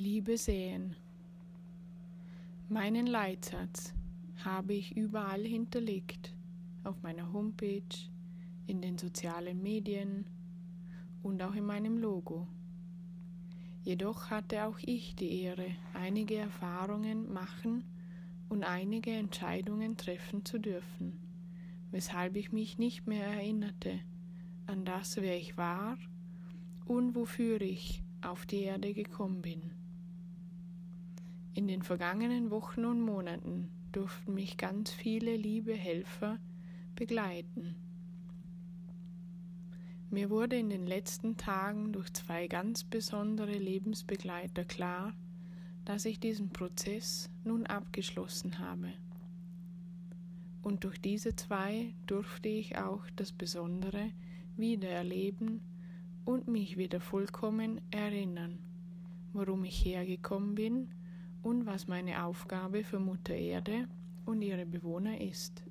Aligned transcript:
Liebe 0.00 0.38
sehen. 0.38 0.94
Meinen 2.68 3.08
Leitsatz 3.08 3.92
habe 4.44 4.74
ich 4.74 4.96
überall 4.96 5.42
hinterlegt, 5.44 6.32
auf 6.84 7.02
meiner 7.02 7.32
Homepage, 7.32 7.82
in 8.68 8.80
den 8.80 8.96
sozialen 8.96 9.60
Medien 9.60 10.24
und 11.24 11.42
auch 11.42 11.56
in 11.56 11.66
meinem 11.66 11.98
Logo. 11.98 12.46
Jedoch 13.82 14.30
hatte 14.30 14.66
auch 14.66 14.78
ich 14.82 15.16
die 15.16 15.42
Ehre, 15.42 15.66
einige 15.94 16.36
Erfahrungen 16.36 17.32
machen 17.32 17.82
und 18.48 18.62
einige 18.62 19.10
Entscheidungen 19.10 19.96
treffen 19.96 20.44
zu 20.44 20.60
dürfen, 20.60 21.18
weshalb 21.90 22.36
ich 22.36 22.52
mich 22.52 22.78
nicht 22.78 23.08
mehr 23.08 23.26
erinnerte 23.26 23.98
an 24.66 24.84
das, 24.84 25.16
wer 25.16 25.36
ich 25.36 25.56
war 25.56 25.98
und 26.86 27.16
wofür 27.16 27.60
ich 27.60 28.04
auf 28.20 28.46
die 28.46 28.62
Erde 28.62 28.94
gekommen 28.94 29.42
bin. 29.42 29.72
In 31.54 31.66
den 31.66 31.82
vergangenen 31.82 32.50
Wochen 32.50 32.84
und 32.84 33.00
Monaten 33.00 33.70
durften 33.92 34.34
mich 34.34 34.56
ganz 34.56 34.90
viele 34.90 35.36
liebe 35.36 35.74
Helfer 35.74 36.38
begleiten. 36.94 37.74
Mir 40.10 40.30
wurde 40.30 40.56
in 40.56 40.70
den 40.70 40.86
letzten 40.86 41.36
Tagen 41.36 41.92
durch 41.92 42.12
zwei 42.12 42.48
ganz 42.48 42.84
besondere 42.84 43.52
Lebensbegleiter 43.52 44.64
klar, 44.64 45.14
dass 45.84 46.04
ich 46.04 46.20
diesen 46.20 46.50
Prozess 46.50 47.28
nun 47.44 47.66
abgeschlossen 47.66 48.58
habe. 48.58 48.92
Und 50.62 50.84
durch 50.84 51.00
diese 51.00 51.34
zwei 51.34 51.94
durfte 52.06 52.48
ich 52.48 52.78
auch 52.78 53.04
das 53.16 53.32
Besondere 53.32 54.12
wieder 54.56 54.88
erleben 54.88 55.60
und 56.24 56.48
mich 56.48 56.76
wieder 56.76 57.00
vollkommen 57.00 57.80
erinnern, 57.90 58.58
warum 59.32 59.64
ich 59.64 59.84
hergekommen 59.84 60.54
bin 60.54 60.90
und 61.42 61.66
was 61.66 61.88
meine 61.88 62.24
Aufgabe 62.24 62.84
für 62.84 62.98
Mutter 62.98 63.34
Erde 63.34 63.88
und 64.26 64.42
ihre 64.42 64.66
Bewohner 64.66 65.20
ist. 65.20 65.62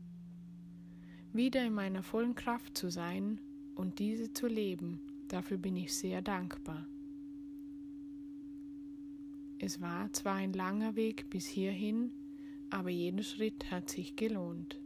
Wieder 1.33 1.65
in 1.65 1.73
meiner 1.73 2.03
vollen 2.03 2.35
Kraft 2.35 2.77
zu 2.77 2.89
sein 2.89 3.39
und 3.75 3.99
diese 3.99 4.33
zu 4.33 4.47
leben, 4.47 5.01
dafür 5.27 5.57
bin 5.57 5.75
ich 5.75 5.93
sehr 5.93 6.21
dankbar. 6.21 6.87
Es 9.59 9.81
war 9.81 10.11
zwar 10.13 10.35
ein 10.35 10.53
langer 10.53 10.95
Weg 10.95 11.29
bis 11.29 11.45
hierhin, 11.47 12.11
aber 12.69 12.89
jeder 12.89 13.23
Schritt 13.23 13.71
hat 13.71 13.89
sich 13.89 14.15
gelohnt. 14.15 14.79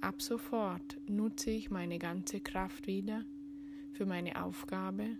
Ab 0.00 0.22
sofort 0.22 1.00
nutze 1.08 1.50
ich 1.50 1.70
meine 1.70 1.98
ganze 1.98 2.40
Kraft 2.40 2.86
wieder 2.86 3.24
für 3.92 4.06
meine 4.06 4.44
Aufgabe 4.44 5.16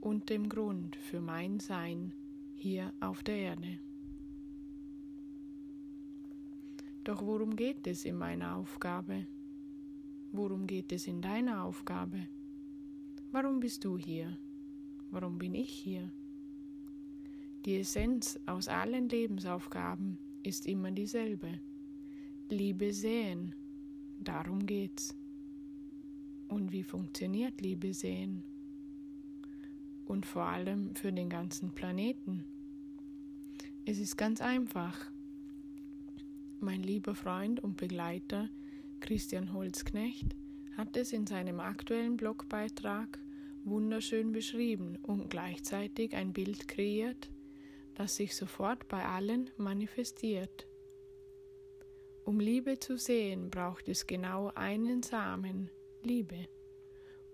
und 0.00 0.30
dem 0.30 0.48
Grund 0.48 0.96
für 0.96 1.20
mein 1.20 1.58
Sein 1.58 2.12
hier 2.54 2.92
auf 3.00 3.22
der 3.22 3.36
Erde. 3.36 3.78
Doch 7.04 7.20
worum 7.22 7.56
geht 7.56 7.86
es 7.86 8.04
in 8.04 8.16
meiner 8.16 8.56
Aufgabe? 8.56 9.26
Worum 10.30 10.66
geht 10.66 10.92
es 10.92 11.08
in 11.08 11.20
deiner 11.20 11.64
Aufgabe? 11.64 12.28
Warum 13.32 13.60
bist 13.60 13.84
du 13.84 13.98
hier? 13.98 14.38
Warum 15.10 15.38
bin 15.38 15.54
ich 15.54 15.70
hier? 15.70 16.12
Die 17.64 17.78
Essenz 17.78 18.38
aus 18.46 18.68
allen 18.68 19.08
Lebensaufgaben 19.08 20.18
ist 20.42 20.66
immer 20.66 20.90
dieselbe. 20.90 21.60
Liebe 22.48 22.92
sehen, 22.92 23.54
darum 24.20 24.64
geht's. 24.64 25.16
Und 26.48 26.72
wie 26.72 26.82
funktioniert 26.82 27.60
Liebe 27.60 27.94
sehen? 27.94 28.42
Und 30.04 30.26
vor 30.26 30.44
allem 30.44 30.94
für 30.94 31.12
den 31.12 31.30
ganzen 31.30 31.70
Planeten. 31.70 32.44
Es 33.84 33.98
ist 33.98 34.16
ganz 34.16 34.40
einfach. 34.40 35.10
Mein 36.64 36.84
lieber 36.84 37.16
Freund 37.16 37.58
und 37.58 37.76
Begleiter 37.76 38.48
Christian 39.00 39.52
Holzknecht 39.52 40.36
hat 40.76 40.96
es 40.96 41.12
in 41.12 41.26
seinem 41.26 41.58
aktuellen 41.58 42.16
Blogbeitrag 42.16 43.18
wunderschön 43.64 44.30
beschrieben 44.30 44.96
und 45.02 45.28
gleichzeitig 45.28 46.14
ein 46.14 46.32
Bild 46.32 46.68
kreiert, 46.68 47.32
das 47.96 48.14
sich 48.14 48.36
sofort 48.36 48.86
bei 48.86 49.04
allen 49.04 49.50
manifestiert. 49.56 50.68
Um 52.24 52.38
Liebe 52.38 52.78
zu 52.78 52.96
sehen, 52.96 53.50
braucht 53.50 53.88
es 53.88 54.06
genau 54.06 54.52
einen 54.54 55.02
Samen, 55.02 55.68
Liebe, 56.04 56.46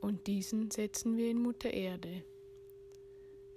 und 0.00 0.27
diesen 0.27 0.71
setzen 0.71 1.19
wir 1.19 1.31
in 1.31 1.43
Mutter 1.43 1.71
Erde. 1.71 2.25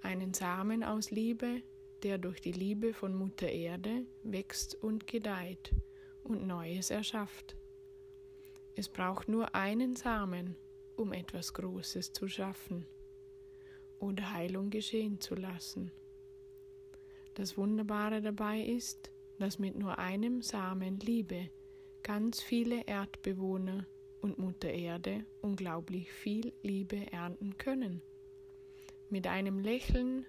Einen 0.02 0.34
Samen 0.34 0.84
aus 0.84 1.10
Liebe, 1.10 1.62
der 2.02 2.18
durch 2.18 2.40
die 2.40 2.52
Liebe 2.52 2.94
von 2.94 3.14
Mutter 3.14 3.48
Erde 3.48 4.04
wächst 4.22 4.74
und 4.82 5.06
gedeiht 5.06 5.72
und 6.24 6.46
Neues 6.46 6.90
erschafft. 6.90 7.56
Es 8.74 8.88
braucht 8.88 9.28
nur 9.28 9.54
einen 9.54 9.96
Samen, 9.96 10.56
um 10.96 11.12
etwas 11.12 11.52
Großes 11.54 12.12
zu 12.12 12.28
schaffen 12.28 12.86
oder 13.98 14.32
Heilung 14.32 14.70
geschehen 14.70 15.20
zu 15.20 15.34
lassen. 15.34 15.92
Das 17.34 17.56
Wunderbare 17.56 18.20
dabei 18.20 18.60
ist, 18.60 19.10
dass 19.38 19.58
mit 19.58 19.76
nur 19.76 19.98
einem 19.98 20.42
Samen 20.42 20.98
Liebe 21.00 21.50
ganz 22.02 22.42
viele 22.42 22.84
Erdbewohner 22.86 23.86
und 24.20 24.38
Mutter 24.38 24.70
Erde 24.70 25.24
unglaublich 25.40 26.12
viel 26.12 26.52
Liebe 26.62 27.10
ernten 27.12 27.56
können. 27.58 28.02
Mit 29.08 29.26
einem 29.26 29.58
Lächeln 29.58 30.26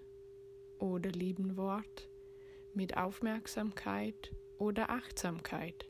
oder 1.03 1.11
lieben 1.11 1.57
Wort, 1.57 2.07
mit 2.73 2.95
Aufmerksamkeit 2.95 4.31
oder 4.57 4.89
Achtsamkeit. 4.89 5.85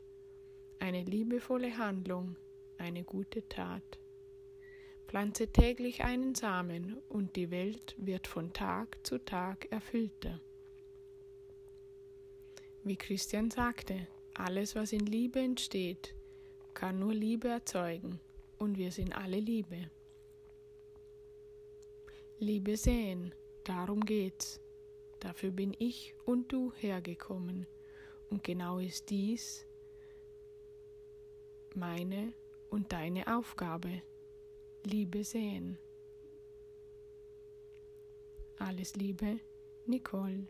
Eine 0.80 1.04
liebevolle 1.04 1.78
Handlung, 1.78 2.36
eine 2.78 3.04
gute 3.04 3.48
Tat. 3.48 4.00
Pflanze 5.06 5.52
täglich 5.52 6.02
einen 6.02 6.34
Samen 6.34 6.96
und 7.08 7.36
die 7.36 7.52
Welt 7.52 7.94
wird 7.96 8.26
von 8.26 8.52
Tag 8.52 8.98
zu 9.06 9.24
Tag 9.24 9.70
erfüllter. 9.70 10.40
Wie 12.82 12.96
Christian 12.96 13.52
sagte, 13.52 14.08
alles, 14.34 14.74
was 14.74 14.92
in 14.92 15.06
Liebe 15.06 15.38
entsteht, 15.38 16.16
kann 16.74 16.98
nur 16.98 17.14
Liebe 17.14 17.46
erzeugen 17.46 18.18
und 18.58 18.78
wir 18.78 18.90
sind 18.90 19.16
alle 19.16 19.38
Liebe. 19.38 19.90
Liebe 22.40 22.76
sehen, 22.76 23.32
darum 23.62 24.04
geht's. 24.04 24.63
Dafür 25.24 25.52
bin 25.52 25.74
ich 25.78 26.14
und 26.26 26.52
du 26.52 26.70
hergekommen. 26.74 27.66
Und 28.28 28.44
genau 28.44 28.78
ist 28.78 29.08
dies 29.08 29.66
meine 31.74 32.34
und 32.68 32.92
deine 32.92 33.34
Aufgabe. 33.34 34.02
Liebe 34.84 35.24
sehen. 35.24 35.78
Alles 38.58 38.96
Liebe, 38.96 39.40
Nicole. 39.86 40.46